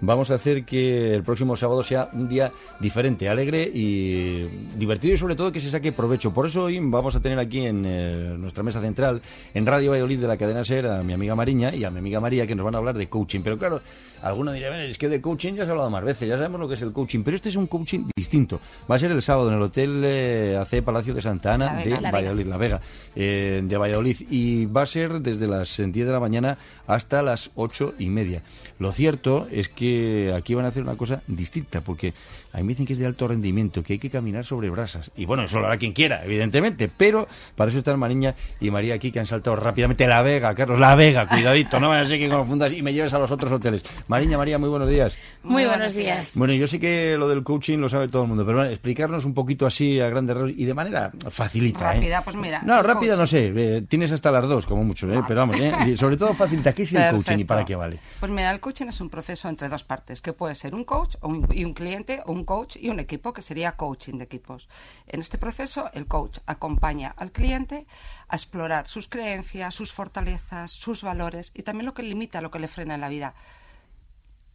[0.00, 4.42] Vamos a hacer que el próximo sábado sea un día diferente, alegre y
[4.76, 6.34] divertido y sobre todo que se saque provecho.
[6.34, 9.22] Por eso hoy vamos a tener aquí en eh, nuestra mesa central,
[9.54, 12.20] en Radio Valladolid de la cadena SER, a mi amiga Mariña y a mi amiga
[12.20, 13.40] María que nos van a hablar de coaching.
[13.42, 13.80] Pero claro,
[14.26, 16.68] alguno dirá, es que de coaching ya se ha hablado más veces, ya sabemos lo
[16.68, 18.60] que es el coaching, pero este es un coaching distinto.
[18.90, 21.96] Va a ser el sábado en el Hotel eh, AC Palacio de Santa Ana de
[22.10, 22.80] Valladolid, La Vega,
[23.14, 24.16] eh, de Valladolid.
[24.30, 28.42] Y va a ser desde las 10 de la mañana hasta las ocho y media.
[28.78, 32.14] Lo cierto es que aquí van a hacer una cosa distinta, porque
[32.52, 35.10] a mí me dicen que es de alto rendimiento, que hay que caminar sobre brasas.
[35.16, 38.94] Y bueno, eso lo hará quien quiera, evidentemente, pero para eso están Mariña y María
[38.94, 42.18] aquí, que han saltado rápidamente La Vega, Carlos, La Vega, cuidadito, no van a ser
[42.18, 43.84] que confundas y me lleves a los otros hoteles.
[44.16, 45.18] Mariña, María, muy buenos días.
[45.42, 46.32] Muy buenos días.
[46.36, 49.26] Bueno, yo sé que lo del coaching lo sabe todo el mundo, pero bueno, explicarnos
[49.26, 51.90] un poquito así a grandes rasgos y de manera facilita.
[51.90, 51.96] ¿eh?
[51.96, 52.62] Rápida, pues mira.
[52.62, 55.22] No, rápida no sé, eh, tienes hasta las dos, como mucho, ¿eh?
[55.28, 55.98] pero vamos, ¿eh?
[55.98, 56.72] sobre todo facilita.
[56.72, 57.98] ¿Qué es el coaching y para qué vale?
[58.18, 61.16] Pues mira, el coaching es un proceso entre dos partes, que puede ser un coach
[61.50, 64.66] y un cliente, o un coach y un equipo, que sería coaching de equipos.
[65.06, 67.86] En este proceso, el coach acompaña al cliente
[68.28, 72.60] a explorar sus creencias, sus fortalezas, sus valores y también lo que limita, lo que
[72.60, 73.34] le frena en la vida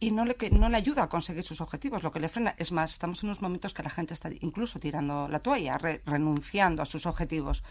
[0.02, 2.56] y no le, no le ayuda a conseguir sus objetivos, lo que le frena.
[2.58, 6.82] Es más, estamos en unos momentos que la gente está incluso tirando la toalla, renunciando
[6.82, 7.62] a sus objetivos.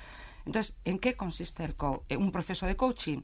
[0.45, 1.75] Entonces, ¿en qué consiste el
[2.17, 3.21] un proceso de coaching?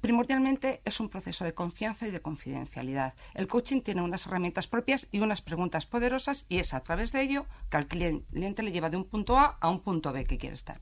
[0.00, 3.14] primordialmente es un proceso de confianza y de confidencialidad.
[3.34, 7.20] El coaching tiene unas herramientas propias y unas preguntas poderosas y es a través de
[7.20, 10.38] ello que al cliente le lleva de un punto A a un punto B que
[10.38, 10.80] quiere estar.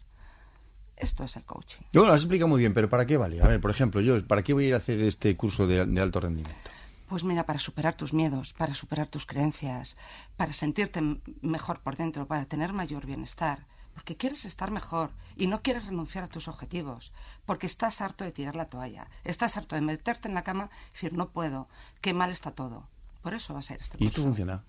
[0.97, 1.83] Esto es el coaching.
[1.93, 3.43] Yo lo has explicado muy bien, pero ¿para qué vale?
[3.43, 5.85] A ver, por ejemplo, yo, ¿para qué voy a ir a hacer este curso de,
[5.85, 6.71] de alto rendimiento?
[7.09, 9.97] Pues mira, para superar tus miedos, para superar tus creencias,
[10.37, 11.01] para sentirte
[11.41, 13.61] mejor por dentro, para tener mayor bienestar
[13.97, 17.13] porque quieres estar mejor y no quieres renunciar a tus objetivos,
[17.47, 20.93] porque estás harto de tirar la toalla, estás harto de meterte en la cama y
[20.93, 21.67] decir, no puedo,
[22.03, 22.87] qué mal está todo.
[23.23, 24.63] Por eso va a ser este ¿Y esto funciona?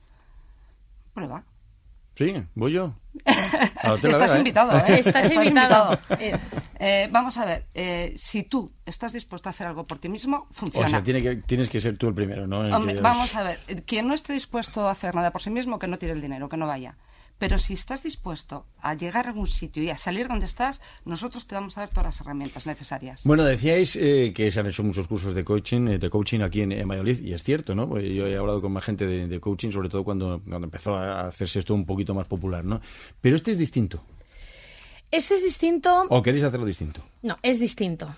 [1.14, 1.44] Prueba.
[2.18, 2.96] Sí, voy yo.
[3.24, 5.00] estás, invitado, ¿eh?
[5.06, 6.00] estás, invitado,
[6.80, 10.48] eh, vamos a ver, eh, si tú estás dispuesto a hacer algo por ti mismo,
[10.52, 10.88] funciona.
[10.88, 12.68] O sea, tiene que, tienes que ser tú el primero, ¿no?
[13.02, 16.00] Vamos a ver, quien no esté dispuesto a hacer nada por sí mismo, que no
[16.00, 16.96] tire el dinero, que no vaya.
[17.38, 21.46] Pero si estás dispuesto a llegar a algún sitio y a salir donde estás, nosotros
[21.46, 23.22] te vamos a dar todas las herramientas necesarias.
[23.26, 26.62] Bueno, decíais eh, que se han hecho muchos cursos de coaching, eh, de coaching aquí
[26.62, 27.88] en, en, y es cierto, ¿no?
[27.88, 31.28] Pues yo he hablado con más gente de, coaching, sobre todo cuando, cuando empezó a
[31.28, 32.82] hacerse esto un poquito más popular, ¿no?
[33.22, 34.02] Pero este es distinto.
[35.12, 36.08] Este es distinto.
[36.10, 37.02] ¿O queréis hacerlo distinto?
[37.22, 38.14] No, es distinto.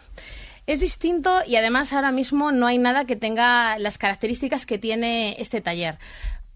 [0.66, 5.36] Es distinto y además ahora mismo no hay nada que tenga las características que tiene
[5.40, 6.00] este taller.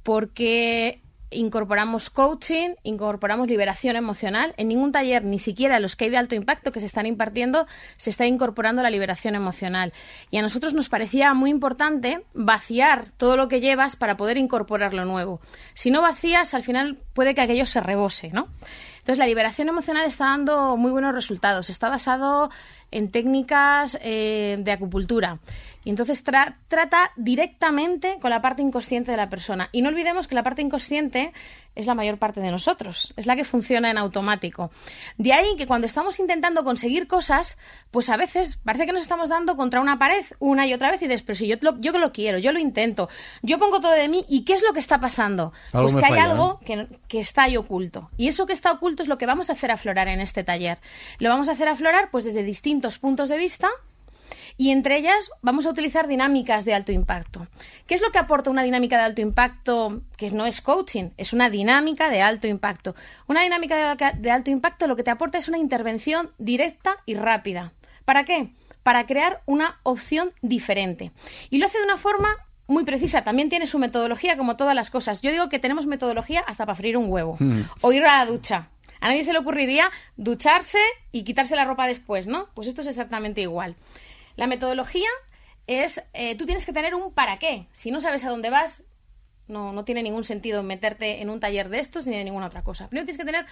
[0.01, 1.01] Porque
[1.33, 4.53] incorporamos coaching, incorporamos liberación emocional.
[4.57, 7.67] En ningún taller, ni siquiera los que hay de alto impacto que se están impartiendo,
[7.97, 9.93] se está incorporando la liberación emocional.
[10.31, 14.93] Y a nosotros nos parecía muy importante vaciar todo lo que llevas para poder incorporar
[14.93, 15.41] lo nuevo.
[15.73, 18.47] Si no vacías, al final puede que aquello se rebose, ¿no?
[19.03, 21.69] Entonces, la liberación emocional está dando muy buenos resultados.
[21.69, 22.49] Está basado
[22.89, 25.39] en técnicas eh, de acupuntura.
[25.83, 29.67] Y entonces trata directamente con la parte inconsciente de la persona.
[29.73, 31.33] Y no olvidemos que la parte inconsciente
[31.75, 34.69] es la mayor parte de nosotros, es la que funciona en automático.
[35.17, 37.57] De ahí que cuando estamos intentando conseguir cosas,
[37.89, 41.01] pues a veces parece que nos estamos dando contra una pared una y otra vez
[41.01, 43.09] y después, si yo, lo, yo lo quiero, yo lo intento,
[43.41, 45.51] yo pongo todo de mí y ¿qué es lo que está pasando?
[45.71, 48.11] pues que hay algo que, que está ahí oculto.
[48.17, 50.77] Y eso que está oculto es lo que vamos a hacer aflorar en este taller.
[51.19, 53.69] Lo vamos a hacer aflorar pues desde distintos puntos de vista
[54.57, 57.47] y entre ellas vamos a utilizar dinámicas de alto impacto.
[57.87, 61.09] ¿Qué es lo que aporta una dinámica de alto impacto que no es coaching?
[61.17, 62.95] Es una dinámica de alto impacto.
[63.27, 67.73] Una dinámica de, alto impacto lo que te aporta es una intervención directa y rápida.
[68.05, 68.49] ¿Para qué?
[68.83, 71.11] Para crear una opción diferente.
[71.49, 72.37] Y lo hace de una forma
[72.67, 73.23] muy precisa.
[73.23, 75.21] También tiene su metodología, como todas las cosas.
[75.21, 77.61] Yo digo que tenemos metodología hasta para freír un huevo hmm.
[77.81, 78.69] o ir a la ducha.
[79.03, 80.79] A nadie se le ocurriría ducharse
[81.11, 82.47] y quitarse la ropa después, ¿no?
[82.53, 83.75] Pues esto es exactamente igual.
[84.37, 85.09] La metodología
[85.67, 87.67] es, eh, tú tienes que tener un para qué.
[87.73, 88.85] Si no sabes a dónde vas,
[89.49, 92.63] no, no tiene ningún sentido meterte en un taller de estos ni de ninguna otra
[92.63, 92.87] cosa.
[92.87, 93.45] Primero tienes que tener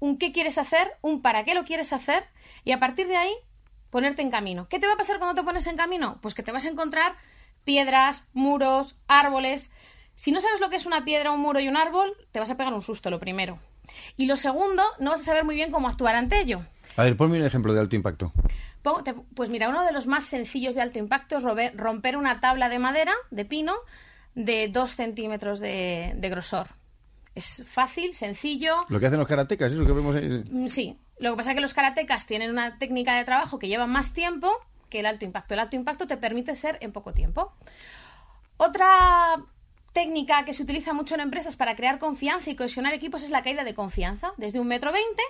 [0.00, 2.24] un qué quieres hacer, un para qué lo quieres hacer
[2.64, 3.32] y a partir de ahí
[3.90, 4.68] ponerte en camino.
[4.68, 6.18] ¿Qué te va a pasar cuando te pones en camino?
[6.22, 7.14] Pues que te vas a encontrar
[7.62, 9.70] piedras, muros, árboles.
[10.16, 12.50] Si no sabes lo que es una piedra, un muro y un árbol, te vas
[12.50, 13.60] a pegar un susto, lo primero.
[14.16, 16.62] Y lo segundo, no vas a saber muy bien cómo actuar ante ello.
[16.96, 18.32] A ver, ponme un ejemplo de alto impacto.
[19.34, 22.78] Pues mira, uno de los más sencillos de alto impacto es romper una tabla de
[22.78, 23.74] madera, de pino,
[24.34, 26.68] de dos centímetros de, grosor.
[27.34, 28.76] Es fácil, sencillo.
[28.88, 30.28] Lo que hacen los karatecas, eso que vemos ahí.
[30.50, 30.98] Mm, sí.
[31.18, 34.12] Lo que pasa es que los karatecas tienen una técnica de trabajo que lleva más
[34.12, 34.50] tiempo
[34.88, 35.54] que el alto impacto.
[35.54, 37.52] El alto impacto te permite ser en poco tiempo.
[38.56, 39.36] Otra
[39.98, 43.42] técnica que se utiliza mucho en empresas para crear confianza y cohesionar equipos es la
[43.42, 44.32] caída de confianza.
[44.36, 45.22] Desde un metro veinte,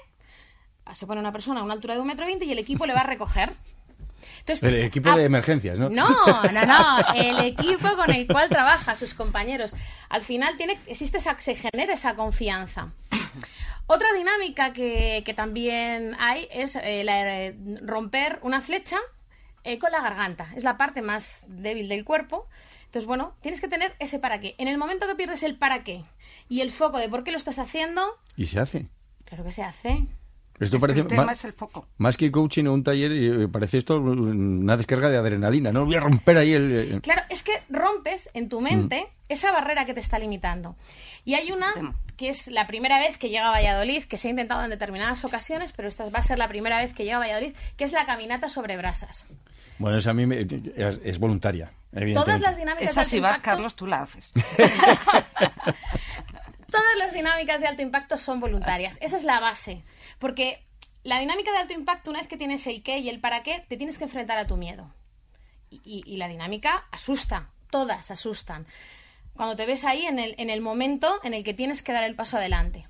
[0.92, 2.92] se pone una persona a una altura de un metro veinte y el equipo le
[2.92, 3.54] va a recoger.
[4.46, 5.88] el equipo de emergencias, ¿no?
[5.88, 6.10] No,
[6.52, 6.98] no, no.
[7.16, 9.74] El equipo con el cual trabaja sus compañeros.
[10.10, 12.88] Al final tiene, existe esa, se genera esa confianza.
[13.86, 17.54] Otra dinámica que, también hay es eh, la,
[17.86, 18.98] romper una flecha
[19.64, 20.48] eh, con la garganta.
[20.54, 22.48] Es la parte más débil del cuerpo.
[22.88, 24.54] Entonces, bueno, tienes que tener ese para qué.
[24.58, 26.04] En el momento que pierdes el para qué
[26.48, 28.02] y el foco de por qué lo estás haciendo...
[28.36, 28.86] ¿Y se hace?
[29.24, 30.06] Claro que se hace.
[30.58, 31.86] Esto parece el tema es el foco.
[31.98, 35.84] Más que coaching o un taller, eh, parece esto una descarga de adrenalina, ¿no?
[35.84, 36.94] Voy a romper ahí el...
[36.94, 39.24] Eh, claro, es que rompes en tu mente mm.
[39.28, 40.74] esa barrera que te está limitando.
[41.24, 44.30] Y hay una que es la primera vez que llega a Valladolid, que se ha
[44.30, 47.20] intentado en determinadas ocasiones, pero esta va a ser la primera vez que llega a
[47.20, 49.26] Valladolid, que es la caminata sobre brasas.
[49.78, 50.24] Bueno, esa a mí
[51.04, 51.70] es, voluntaria.
[51.92, 54.32] Todas las dinámicas Esa si vas, Carlos, tú la haces.
[56.70, 58.98] Todas las dinámicas de alto impacto son voluntarias.
[59.00, 59.82] Esa es la base.
[60.18, 60.66] Porque
[61.02, 63.64] la dinámica de alto impacto, una vez que tienes el qué y el para qué,
[63.68, 64.92] te tienes que enfrentar a tu miedo.
[65.70, 67.50] Y, la dinámica asusta.
[67.70, 68.66] Todas asustan.
[69.34, 72.04] Cuando te ves ahí en el, en el momento en el que tienes que dar
[72.04, 72.86] el paso adelante.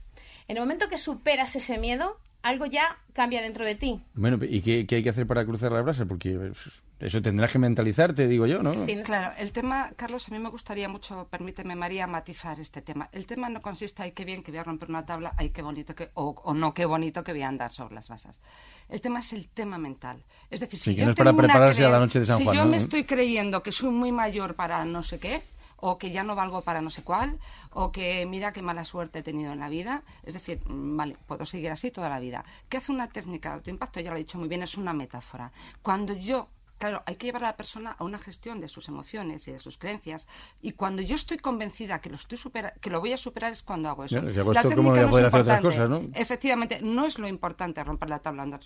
[0.48, 4.02] En el momento que superas ese miedo, algo ya cambia dentro de ti.
[4.14, 6.06] Bueno, ¿y qué, qué hay que hacer para cruzar la brasa?
[6.06, 6.52] Porque
[7.00, 8.72] eso tendrás que mentalizarte, digo yo, ¿no?
[9.04, 13.08] Claro, el tema, Carlos, a mí me gustaría mucho, permíteme, María, matizar este tema.
[13.12, 15.62] El tema no consiste, ay, qué bien que voy a romper una tabla, ay, qué
[15.62, 18.40] bonito que, o, no, qué bonito que voy a andar sobre las basas.
[18.88, 20.24] El tema es el tema mental.
[20.50, 22.56] Es decir, si yo no es para prepararse a la noche de San Juan.
[22.56, 25.42] Si yo me estoy creyendo que soy muy mayor para no sé qué,
[25.80, 27.38] o que ya no valgo para no sé cuál,
[27.70, 30.02] o que mira qué mala suerte he tenido en la vida.
[30.24, 32.44] Es decir, mm, vale, puedo seguir así toda la vida.
[32.68, 34.00] ¿Qué hace una técnica de alto impacto?
[34.00, 35.52] Ya lo he dicho muy bien, es una metáfora.
[35.82, 39.46] Cuando yo Claro, hay que llevar a la persona a una gestión de sus emociones
[39.48, 40.28] y de sus creencias.
[40.62, 42.38] Y cuando yo estoy convencida que lo, estoy
[42.80, 44.20] que lo voy a superar es cuando hago eso.
[44.22, 46.02] la técnica no es hacer cosas, ¿no?
[46.14, 48.60] Efectivamente, no es lo importante romper la tabla andar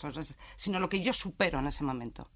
[0.56, 2.28] sino lo que yo supero en ese momento.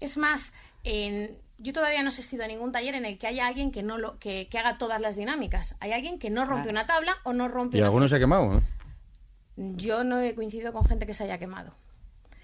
[0.00, 0.52] Es más,
[0.84, 3.98] yo todavía no he asistido a ningún taller en el que haya alguien que no
[3.98, 5.76] lo, que, haga todas las dinámicas.
[5.80, 7.78] Hay alguien que no rompe una tabla o no rompe.
[7.78, 8.62] ¿Y alguno se ha quemado?
[9.56, 11.74] Yo no he coincidido con gente que se haya quemado.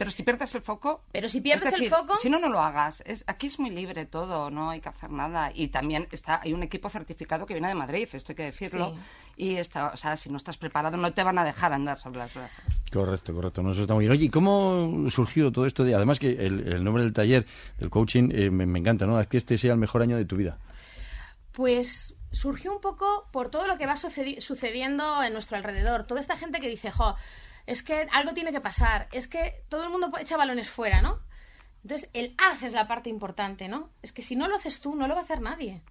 [0.01, 1.03] Pero si pierdes el foco...
[1.13, 2.17] Pero si pierdes el foco...
[2.17, 3.03] Si no, no lo hagas.
[3.05, 5.51] Es, aquí es muy libre todo, no hay que hacer nada.
[5.55, 8.95] Y también está hay un equipo certificado que viene de Madrid, esto hay que decirlo.
[9.37, 12.21] Y está, o sea, si no estás preparado no te van a dejar andar sobre
[12.21, 12.63] las brasas.
[12.91, 13.63] Correcto, correcto.
[13.63, 14.13] No, eso está muy bien.
[14.13, 15.85] Oye, ¿y cómo surgió todo esto?
[15.85, 17.45] De, además que el, nombre del taller,
[17.77, 19.21] del coaching, eh, me, encanta, ¿no?
[19.21, 20.57] Es que este sea el mejor año de tu vida.
[21.53, 26.07] Pues surgió un poco por todo lo que va sucediendo en nuestro alrededor.
[26.07, 27.17] Toda esta gente que dice, jo
[27.67, 31.21] es que algo tiene que pasar, es que todo el mundo echa balones fuera, ¿no?
[31.83, 33.91] Entonces, el haz es la parte importante, ¿no?
[34.03, 35.83] Es que si no lo haces tú, no lo va a hacer nadie.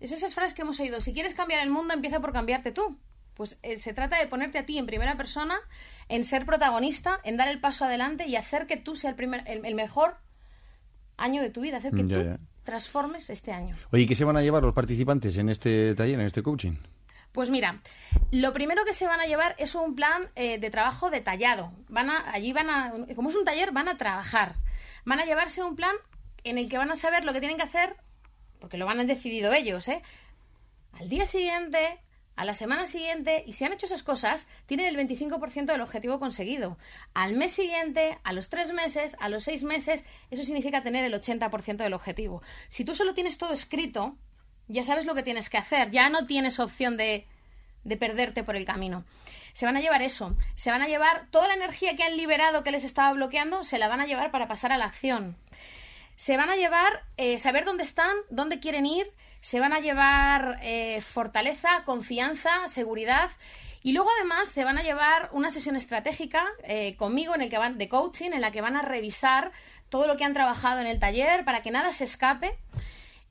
[0.00, 1.00] Es esas frases que hemos oído.
[1.00, 2.98] Si quieres cambiar el mundo, empieza por cambiarte tú.
[3.34, 5.56] Pues eh, se trata de ponerte a ti en primera persona,
[6.08, 9.44] en ser protagonista, en dar el paso adelante y hacer que tú sea el, primer,
[9.46, 10.16] el, mejor
[11.16, 12.16] año de tu vida, hacer que tú
[12.64, 13.76] transformes este año.
[13.92, 16.74] Oye, ¿qué se van a llevar los participantes en este taller, en este coaching?
[17.32, 17.80] Pues mira,
[18.30, 21.72] lo primero que se van a llevar es un plan eh, de trabajo detallado.
[21.88, 24.54] Van a, allí van a, como es un taller, van a trabajar.
[25.04, 25.96] Van a llevarse un plan
[26.44, 27.96] en el que van a saber lo que tienen que hacer,
[28.60, 30.02] porque lo van a decidido ellos, ¿eh?
[30.92, 32.00] Al día siguiente,
[32.36, 36.18] a la semana siguiente, y si han hecho esas cosas, tienen el 25% del objetivo
[36.18, 36.78] conseguido.
[37.14, 41.14] Al mes siguiente, a los tres meses, a los seis meses, eso significa tener el
[41.14, 42.42] 80% del objetivo.
[42.68, 44.16] Si tú solo tienes todo escrito,
[44.68, 47.26] ya sabes lo que tienes que hacer, ya no tienes opción de,
[47.84, 49.04] de perderte por el camino.
[49.52, 52.62] Se van a llevar eso, se van a llevar toda la energía que han liberado
[52.62, 55.36] que les estaba bloqueando, se la van a llevar para pasar a la acción.
[56.16, 59.10] Se van a llevar eh, saber dónde están, dónde quieren ir,
[59.40, 63.30] se van a llevar eh, fortaleza, confianza, seguridad
[63.82, 67.58] y luego además se van a llevar una sesión estratégica eh, conmigo en el que
[67.58, 69.52] van de coaching en la que van a revisar
[69.88, 72.58] todo lo que han trabajado en el taller para que nada se escape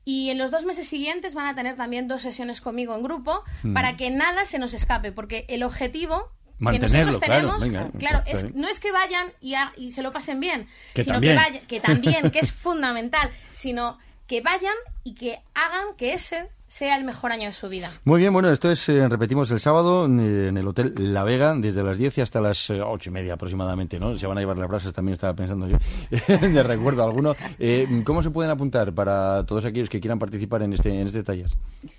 [0.08, 3.44] y en los dos meses siguientes van a tener también dos sesiones conmigo en grupo
[3.62, 3.74] mm.
[3.74, 7.62] para que nada se nos escape, porque el objetivo que nosotros tenemos,
[7.98, 8.24] claro,
[8.54, 11.34] no es que vayan y, y, se lo pasen bien, que sino también.
[11.34, 14.74] que vayan, que también, que es fundamental, sino que vayan
[15.04, 17.90] y que hagan que ese sea el mejor año de su vida.
[18.04, 21.82] Muy bien, bueno, esto es, eh, repetimos, el sábado en el Hotel La Vega, desde
[21.82, 24.14] las 10 y hasta las eh, ocho y media aproximadamente, ¿no?
[24.16, 25.78] Se van a llevar las brasas, también estaba pensando yo,
[26.38, 27.34] de recuerdo alguno.
[27.58, 31.22] Eh, ¿Cómo se pueden apuntar para todos aquellos que quieran participar en este, en este
[31.22, 31.48] taller?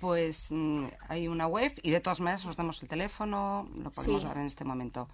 [0.00, 4.22] Pues mm, hay una web y de todas maneras os damos el teléfono, lo podemos
[4.22, 5.08] dar en este momento.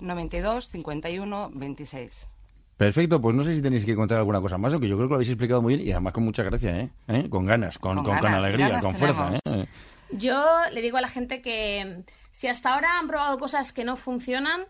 [0.00, 2.28] 92 51 26.
[2.76, 5.12] Perfecto, pues no sé si tenéis que contar alguna cosa más, aunque yo creo que
[5.12, 6.90] lo habéis explicado muy bien y además con mucha gracia, ¿eh?
[7.08, 7.30] ¿Eh?
[7.30, 9.32] Con ganas, con, con, alegría, con fuerza.
[9.44, 9.66] ¿eh?
[10.10, 13.96] Yo le digo a la gente que si hasta ahora han probado cosas que no
[13.96, 14.66] funcionan,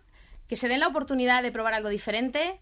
[0.47, 2.61] que se den la oportunidad de probar algo diferente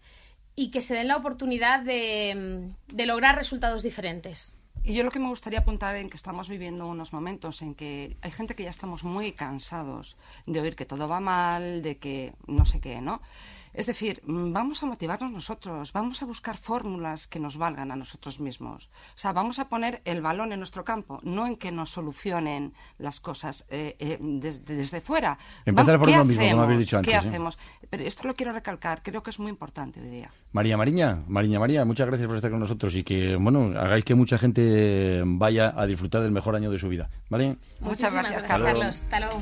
[0.55, 2.73] y que se den la oportunidad de,
[3.05, 4.55] lograr resultados diferentes.
[4.83, 8.17] Y yo lo que me gustaría apuntar en que estamos viviendo unos momentos en que
[8.21, 12.33] hay gente que ya estamos muy cansados de oír que todo va mal, de que
[12.45, 13.21] no sé qué, ¿no?
[13.75, 17.95] Es decir, mm, vamos a motivarnos nosotros, vamos a buscar fórmulas que nos valgan a
[17.95, 18.89] nosotros mismos.
[19.15, 22.73] O sea, vamos a poner el balón en nuestro campo, no en que nos solucionen
[22.97, 25.37] las cosas eh, eh, desde, fuera.
[25.65, 27.11] Empezar por uno mismo, como habéis dicho antes.
[27.11, 27.19] ¿Qué ¿eh?
[27.19, 27.57] hacemos?
[27.89, 30.31] Pero esto lo quiero recalcar, creo que es muy importante hoy día.
[30.53, 34.15] María Mariña, Mariña María, muchas gracias por estar con nosotros y que, bueno, hagáis que
[34.15, 37.09] mucha gente vaya a disfrutar del mejor año de su vida.
[37.29, 37.57] ¿Vale?
[37.81, 38.81] Muchas gracias, Carlos.
[38.81, 39.41] Hasta luego.